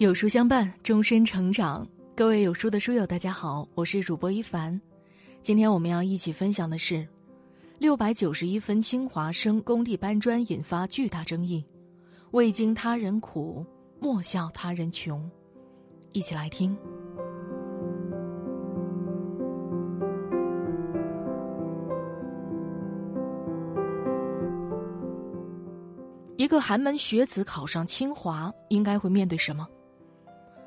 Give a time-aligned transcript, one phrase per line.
[0.00, 1.86] 有书相伴，终身成长。
[2.16, 4.80] 各位有书的书友，大家好，我是主播一凡。
[5.42, 7.06] 今天我们要一起分享的是，
[7.78, 11.62] 六百九十一分清华生工地搬砖引发巨大争议。
[12.30, 13.62] 未经他人苦，
[14.00, 15.30] 莫笑他人穷。
[16.12, 16.74] 一起来听。
[26.38, 29.68] 一个寒门学子考上清华，应该会面对什么？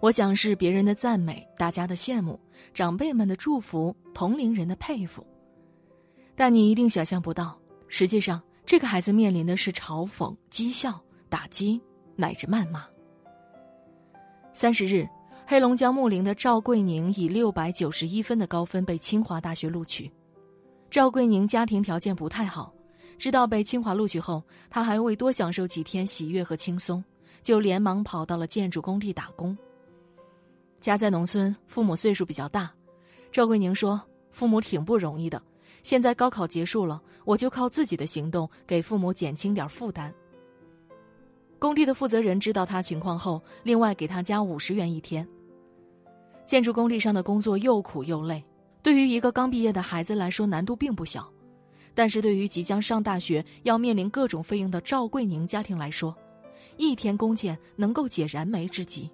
[0.00, 2.38] 我想是别人的赞美，大家的羡慕，
[2.72, 5.26] 长辈们的祝福，同龄人的佩服。
[6.36, 11.80] 但你一定想象不到，实际上这个孩子面临的是嘲讽、讥笑、打击
[12.14, 12.84] 乃至谩骂。
[14.52, 15.04] 三十日，
[15.44, 20.08] 黑龙江木陵的赵桂宁以六百九十一分的高分被清华大学录取。
[20.88, 22.72] 赵桂宁家庭条件不太好，
[23.18, 24.40] 知道被清华录取后，
[24.70, 27.02] 他还未多享受几天喜悦和轻松，
[27.42, 29.58] 就连忙跑到了建筑工地打工。
[30.80, 32.70] 家在农村，父母岁数比较大。
[33.30, 34.00] 赵桂宁说
[34.32, 35.42] ：“父母挺不容易的，
[35.82, 40.12] 现在高考结束了，我就靠自己的行动给父母减轻点负担。”
[41.58, 45.26] 工地的负责人知道他情况后，另外给他加五十元一天。
[46.46, 48.42] 建筑工地上的工作又苦又累，
[48.82, 51.30] 对于一个刚毕业的孩子来说难度并不小，
[51.94, 56.16] 但是对于即将上大学要面临各种费用的赵桂宁家庭来说，
[56.76, 59.10] 一天工钱能够解燃眉之急。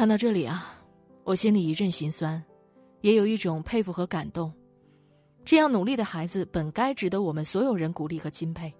[0.00, 0.74] 看到这里啊，
[1.24, 2.42] 我心里一阵心酸，
[3.02, 4.50] 也有一种佩服和感动。
[5.44, 8.74] 这样努力的孩子本该值得我们所有人鼓励和钦佩。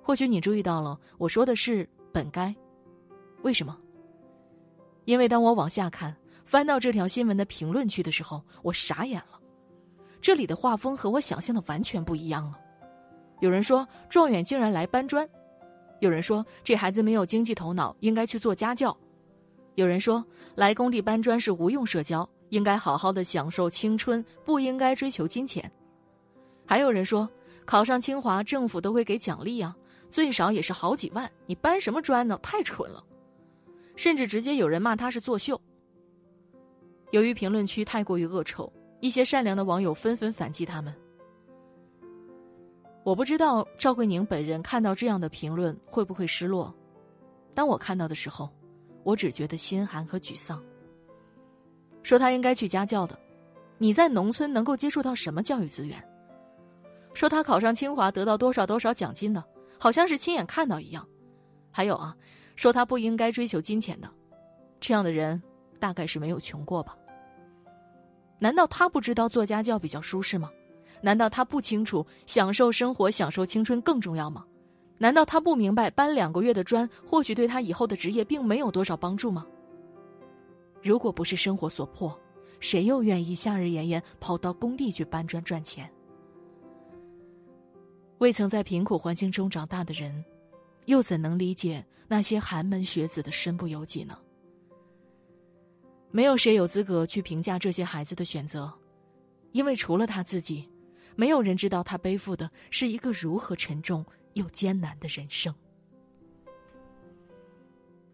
[0.00, 1.84] 或许你注意到了，我说的是
[2.14, 2.54] “本该”，
[3.42, 3.76] 为什么？
[5.06, 9.40] 因为当我往下看，翻到这条新闻的评论区的时候，我傻眼了。
[10.20, 12.56] 这里的画风和我想象的完全不一样了。
[13.40, 15.28] 有人说状元竟然来搬砖，
[15.98, 18.96] 有人说这孩子没有经济头脑，应该去做家教。
[19.76, 20.24] 有人说，
[20.54, 25.70] 来工地搬砖是无用社交，应该好好的享受青春，不应该追求金钱。
[26.66, 27.28] 还有人说，
[27.66, 29.76] 考上清华，政府都会给奖励啊，
[30.08, 32.40] 最少也是好几万，你搬什么砖呢？
[32.42, 33.04] 太蠢了！
[33.96, 35.60] 甚至直接有人骂他是作秀。
[37.10, 40.94] 由于评论区太过于恶臭，一些善良的网友纷纷反击他们。
[43.04, 46.74] 我不知道赵桂宁本人看到这样的评论会不会失落，
[47.52, 48.48] 当我看到的时候。
[49.06, 50.60] 我只觉得心寒和沮丧。
[52.02, 53.16] 说他应该去家教的，
[53.78, 56.02] 你在农村能够接触到什么教育资源？
[57.14, 59.44] 说他考上清华得到多少多少奖金的，
[59.78, 61.06] 好像是亲眼看到一样。
[61.70, 62.16] 还有啊，
[62.56, 64.10] 说他不应该追求金钱的，
[64.80, 65.40] 这样的人
[65.78, 66.96] 大概是没有穷过吧？
[68.40, 70.50] 难道他不知道做家教比较舒适吗？
[71.00, 74.44] 难道他不清楚享受生活、享受青春更重要吗？
[74.98, 79.46] 难道他不明白搬两个月的砖，或许对他以后的职业并没有多少帮助吗？
[80.82, 82.18] 如果不是生活所迫，
[82.60, 85.90] 谁又愿意夏日炎炎跑到工地去搬砖赚钱？
[88.18, 90.24] 未曾在贫苦环境中长大的人，
[90.86, 94.16] 又怎能理解那些寒门学子的身不由己呢？
[96.10, 98.72] 没有谁有资格去评价这些孩子的选择，
[99.52, 100.66] 因为除了他自己，
[101.14, 104.02] 没有人知道他背负的是一个如何沉重。
[104.36, 105.52] 又艰难的人生。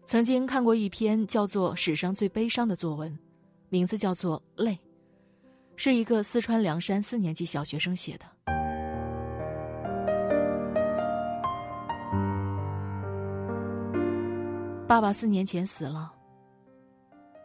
[0.05, 3.11] 曾经看过一篇叫做《史上最悲伤的作文》，
[3.69, 4.71] 名字叫做《泪》，
[5.75, 8.25] 是一个四川凉山四年级小学生写的。
[14.87, 16.13] 爸爸四年前死了。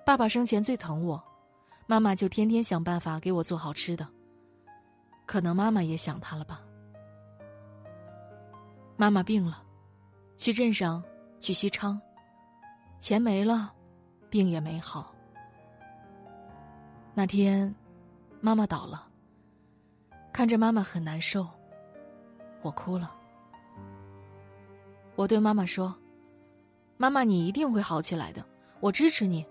[0.04, 1.22] 爸爸生前最疼我，
[1.86, 4.06] 妈妈就天天想办法给我做好吃的。
[5.26, 6.60] 可能妈妈也想他了吧。
[9.00, 9.62] 妈妈病了，
[10.36, 11.00] 去镇上，
[11.38, 12.00] 去西昌，
[12.98, 13.72] 钱没了，
[14.28, 15.14] 病也没好。
[17.14, 17.72] 那天，
[18.40, 19.06] 妈妈倒了。
[20.32, 21.46] 看着妈妈很难受，
[22.60, 23.12] 我哭了。
[25.14, 25.96] 我对妈妈说
[26.98, 28.44] ：“妈妈，你一定会好起来的，
[28.80, 29.46] 我支持你。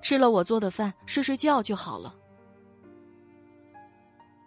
[0.00, 2.14] 吃了我做的饭，睡睡觉就好了。”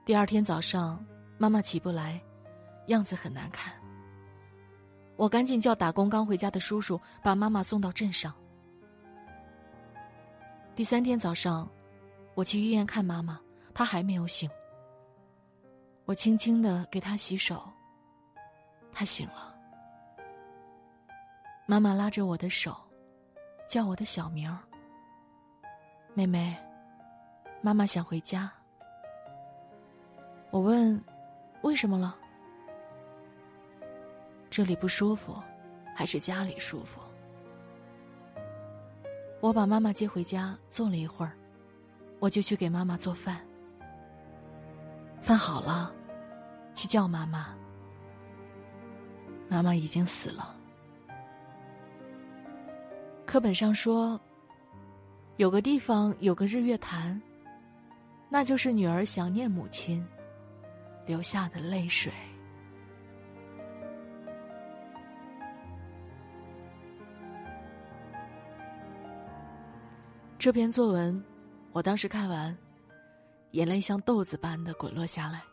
[0.05, 1.05] 第二天早上，
[1.37, 2.19] 妈妈起不来，
[2.87, 3.78] 样子很难看。
[5.19, 8.33] 我赶紧叫打工刚回家的叔叔把妈妈送到镇上。
[10.77, 11.69] 第三天早上，
[12.35, 13.37] 我去医院看妈妈，
[13.73, 14.49] 她还没有醒。
[16.05, 17.69] 我轻轻的给她洗手，
[18.93, 19.53] 她醒了。
[21.65, 22.73] 妈妈拉着我的手，
[23.67, 24.57] 叫我的小名儿。
[26.13, 26.55] 妹妹，
[27.61, 28.49] 妈妈想回家。
[30.49, 31.03] 我问，
[31.61, 32.17] 为什么了？
[34.59, 35.41] 这里不舒服，
[35.95, 36.99] 还是家里舒服？
[39.39, 41.31] 我把妈妈接回家，坐了一会儿，
[42.19, 43.39] 我就去给妈妈做饭。
[45.21, 45.95] 饭好了，
[46.73, 47.55] 去叫妈妈。
[49.47, 50.53] 妈妈已经死了。
[53.25, 54.19] 课本上说，
[55.37, 57.21] 有个地方有个日月潭，
[58.27, 60.05] 那就是女儿想念母亲
[61.05, 62.11] 流下的泪水。
[70.39, 71.21] 这篇作文，
[71.73, 72.57] 我当时看完，
[73.51, 75.43] 眼泪像豆子般的滚落下来。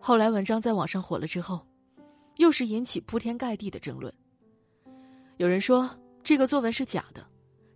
[0.00, 1.60] 后来文章在网上火了之后，
[2.36, 4.10] 又是引起铺天盖地的争论。
[5.36, 5.90] 有人说
[6.22, 7.22] 这个作文是假的，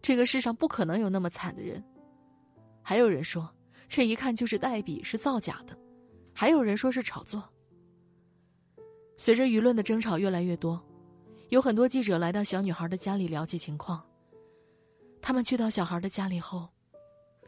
[0.00, 1.82] 这个世上不可能有那么惨的人；
[2.82, 3.46] 还有人说
[3.90, 5.74] 这一看就是代笔，是造假的；
[6.32, 7.46] 还有人说是炒作。
[9.18, 10.82] 随着舆论的争吵越来越多，
[11.50, 14.02] 有很多记者来到小女孩的家里了解情况。
[15.20, 16.68] 他们去到小孩的家里后，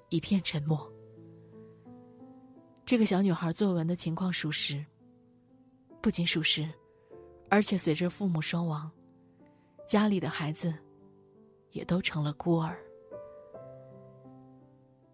[0.09, 0.91] 一片沉默。
[2.85, 4.85] 这个小女孩作文的情况属实，
[6.01, 6.69] 不仅属实，
[7.49, 8.91] 而且随着父母双亡，
[9.87, 10.75] 家里的孩子
[11.71, 12.77] 也都成了孤儿。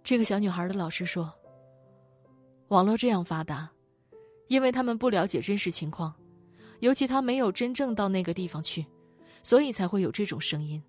[0.02, 1.32] 这个小女孩的老师说
[2.68, 3.70] ：“网络这样发达，
[4.48, 6.14] 因为他们不了解真实情况，
[6.80, 8.86] 尤其他没有真正到那个地方去，
[9.42, 10.82] 所以才会有这种声音。”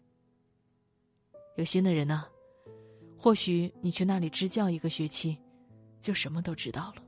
[1.58, 2.24] 有心的人呢，
[3.18, 5.38] 或许你去那里支教一个学期，
[6.00, 7.04] 就什么都知道了。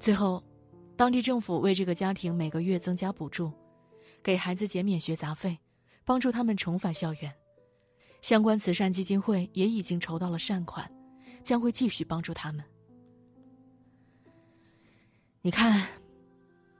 [0.00, 0.42] 最后，
[0.96, 3.52] 当地政府为这个家庭每个月增加补助，
[4.20, 5.56] 给孩子减免学杂费，
[6.04, 7.32] 帮助他们重返校园。
[8.20, 10.90] 相关慈善基金会也已经筹到了善款，
[11.44, 12.64] 将会继续帮助他们。
[15.40, 15.86] 你看，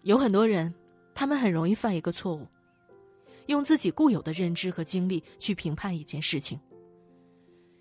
[0.02, 0.74] 有很多人，
[1.14, 2.44] 他们很容易犯一个错误。
[3.48, 6.58] 用自己固有的认知和经历去评判一件事情，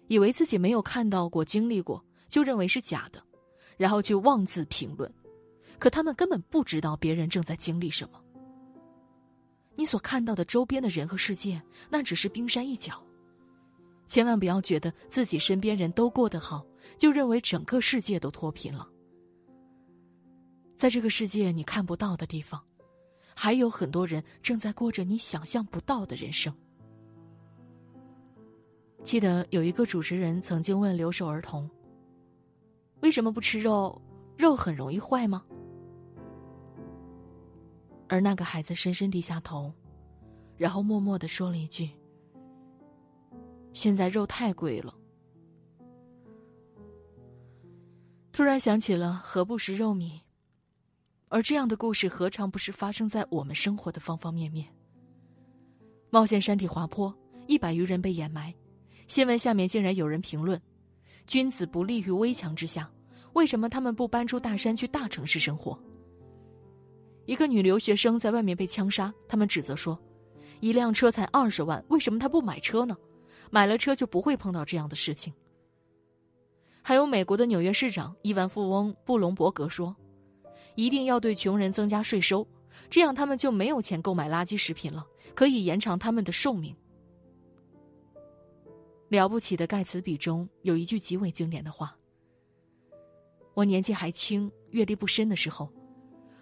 [0.08, 3.22] 以为自己没有看到过、经历过，就认为是假的，
[3.78, 5.14] 然后去妄自评论，
[5.78, 8.20] 可他们根本不知道别人正在经历什么。
[9.76, 13.04] 你所看到的周边的人和世界，那只是冰山一角。
[14.08, 16.66] 千万不要觉得自己身边人都过得好，
[16.98, 18.88] 就认为整个世界都脱贫了。
[20.78, 22.64] 在这个世界你看不到的地方。
[23.40, 26.52] 还有很多人正在过着你想象不到的人生。
[29.04, 31.70] 记得有一个主持人曾经问留守儿童
[33.02, 34.02] ：“为什么不吃肉？
[34.40, 35.46] 肉很容易坏吗？”
[38.10, 39.72] 而那个孩子深深低下头，
[40.56, 41.92] 然后默默的说了一句
[43.72, 44.92] ：“现在肉太贵了。”
[48.34, 50.22] 突然想起了“何不食肉糜”。
[51.30, 54.66] 而这样的故事何尝不是发生在我们生活的方方面面？
[56.10, 57.14] 冒险山体滑坡，
[57.48, 58.54] 一百余人被掩埋，
[59.08, 60.60] 新闻下面竟然有人评论
[61.28, 62.90] ：“君子不立于危墙之下，
[63.34, 65.78] 为什么他们不搬出大山去大城市生活？”
[67.28, 70.00] 一个女留学生在外面被枪杀，他们指责说
[70.62, 72.96] ：“一辆车才二十万，为什么他不买车呢？
[73.52, 75.34] 买了车就不会碰到这样的事情。”
[76.82, 79.94] 还有美国的纽约市长亿万富翁布隆伯格说。
[80.78, 82.48] 一定要对穷人增加税收，
[82.88, 85.04] 这样他们就没有钱购买垃圾食品了，
[85.34, 86.74] 可以延长他们的寿命。
[89.10, 91.98] 了不起的盖茨比中有一句极为经典的话
[93.56, 95.68] ：“我年纪还轻、阅历不深的时候，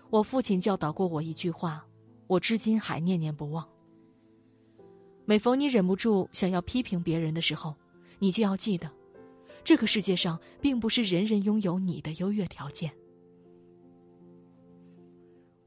[0.09, 1.85] 我父亲教导过我一句话，
[2.27, 3.65] 我至今还念念不忘。
[5.23, 7.73] 每逢你忍不住想要批评别人的时候，
[8.19, 8.91] 你就要记得，
[9.63, 12.91] 这个世界上并不是人人拥有你的优越条件。”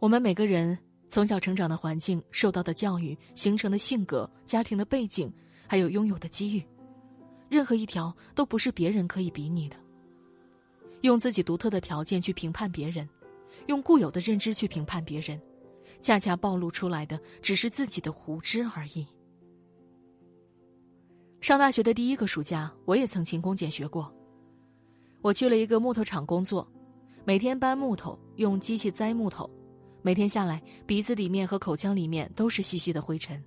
[0.00, 0.78] 我们每个人
[1.08, 5.32] 从小成长的环境、受到的教育、形成的性格、家庭的背景，
[5.66, 6.64] 还有拥有的机遇，
[7.48, 9.76] 任何一条都不是别人可以比拟的。
[11.00, 13.08] 用自己独特的条件去评判别人，
[13.66, 15.40] 用固有的认知去评判别人，
[16.00, 19.04] 恰恰暴露出来的只是自己的无知而已。
[21.40, 24.12] 上大学的第一个暑假，我也曾勤工俭学过。
[25.22, 26.70] 我去了一个木头厂工作，
[27.24, 29.50] 每天搬木头，用机器栽木头。
[30.08, 33.44] 每天下来，鼻子里面和口腔里面都是细细的灰尘。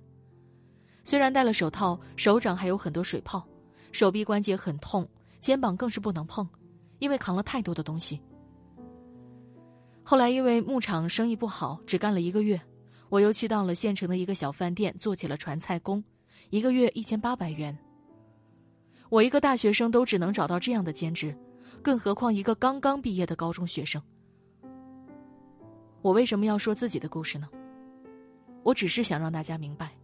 [1.02, 3.44] 虽然戴了手套，手掌还有很多水泡，
[3.90, 5.04] 手臂关节很痛，
[5.40, 6.48] 肩膀更是不能碰，
[7.00, 8.22] 因为扛了太多的东西。
[10.04, 12.60] 后来因为牧场生意不好，只干了一个月，
[13.08, 16.00] 我又去到了县城的一个小饭店做起了传菜工，
[16.50, 17.76] 一个月一千八百元。
[19.08, 21.36] 我一个大学生都只能找到这样的兼职，
[21.82, 24.00] 更何况一个刚刚毕业的高中学生。
[26.02, 27.48] 我为什么要说自己的故事呢？
[28.62, 29.96] 我只是想让大家明白，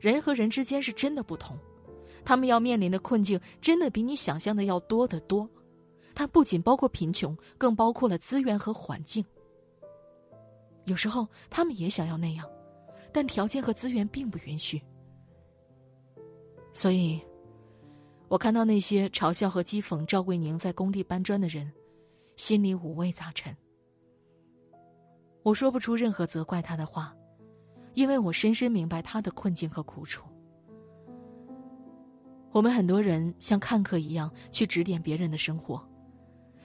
[0.00, 1.56] 人和人之间是真的不同，
[2.24, 5.48] 他们要面临的困境真的比你想象的要多得多。
[6.14, 9.24] 它不仅包括贫穷，更包括了资源和环境。
[10.84, 12.48] 有时候他们也想要那样，
[13.12, 14.80] 但条件和资源并不允许。
[16.72, 17.20] 所以，
[18.28, 21.72] 我看到那些嘲笑和讥讽赵桂宁在工地搬砖的人，
[22.36, 23.56] 心里五味杂陈。
[25.44, 27.14] 我说不出任何责怪他的话，
[27.92, 30.26] 因为我深深明白他的困境和苦楚。
[32.50, 35.86] 我们很多人像看客一样去指点别人的生活，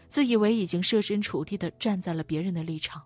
[0.08, 3.04] 自以为已经设身处地的站在了别人的立场。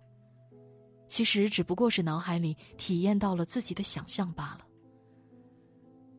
[1.08, 4.66] 其实只不过是脑海里体验到了自己的想象罢了。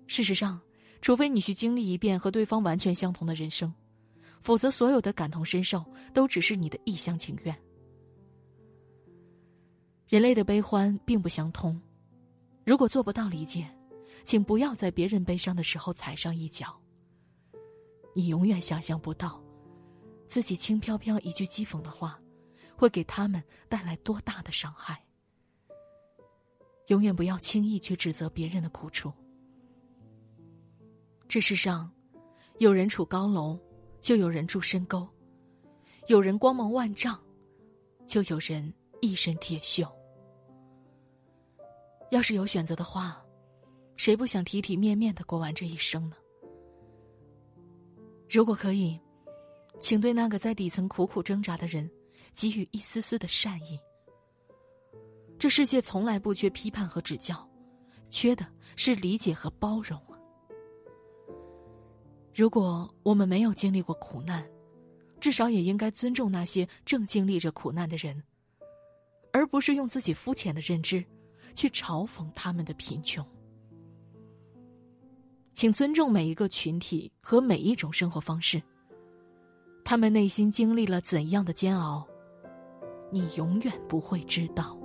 [0.08, 0.60] 事实上，
[1.00, 3.72] 除非你去经历一遍和对方完全相同的人生，
[4.40, 7.56] 否则所有的感同身受都只是你的一厢情愿。
[10.06, 11.80] 人类的悲欢并不相通，
[12.64, 13.68] 如果做不到理解，
[14.24, 16.78] 请不要在别人悲伤的时候踩上一脚。
[18.14, 19.42] 你永远想象不到，
[20.28, 22.18] 自己轻飘飘一句讥讽的话。
[22.76, 25.00] 会给他们带来多大的伤害？
[26.88, 29.12] 永远不要轻易去指责别人的苦处。
[31.28, 31.88] 这世上，
[32.58, 33.56] 有人处高楼，
[34.00, 35.06] 就有人住深沟；
[36.08, 37.16] 有人光芒万丈，
[38.08, 39.90] 就有人一身铁锈。
[42.10, 43.24] 要是有选择的话，
[43.96, 46.16] 谁不想体体面面的过完这一生呢？
[48.28, 49.00] 如果可以，
[49.78, 51.90] 请对那个在底层苦苦挣扎的人。
[52.36, 53.78] 给予一丝丝的善意。
[55.38, 57.48] 这世界从来不缺批判和指教，
[58.10, 58.44] 缺的
[58.74, 59.96] 是理解和包容！
[62.34, 64.44] 如果我们没有经历过苦难，
[65.20, 68.20] 至少也应该尊重那些正经历着苦难的人，
[69.34, 71.04] 而不是用自己肤浅的认知
[71.56, 73.26] 去嘲讽他们的贫穷。
[75.54, 78.62] 请尊重每一个群体和每一种生活方式，
[79.84, 82.06] 他们内心经历了怎样的煎熬。
[83.10, 84.78] 你永远不会知道。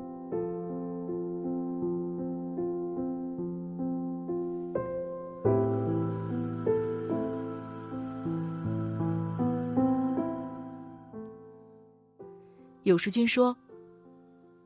[12.83, 13.55] 有书君说：“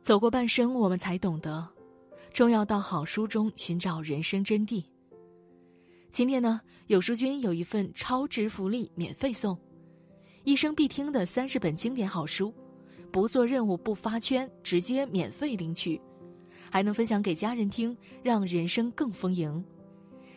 [0.04, 1.66] 走过半生，我们才懂得，
[2.34, 4.84] 终要到好书中寻找人生真谛。”
[6.12, 9.58] 今天呢，有书君有一份超值福利免费送，
[10.44, 12.54] 一生必听的三十本经典好书。
[13.14, 16.02] 不做任务不发圈，直接免费领取，
[16.70, 19.64] 还能分享给家人听，让人生更丰盈。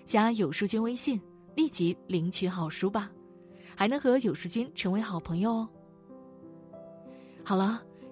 [0.04, 1.20] 加有书君微信，
[1.56, 3.10] 立即领取好书吧，
[3.74, 5.68] 还能和有书君成为好朋友哦。
[7.42, 7.82] 好了，